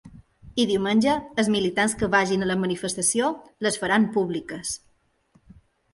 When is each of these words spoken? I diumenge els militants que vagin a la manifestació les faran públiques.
I 0.61 0.63
diumenge 0.69 1.13
els 1.43 1.51
militants 1.57 1.95
que 2.01 2.09
vagin 2.15 2.45
a 2.45 2.49
la 2.53 2.57
manifestació 2.63 3.31
les 3.67 3.81
faran 3.83 4.09
públiques. 4.17 4.73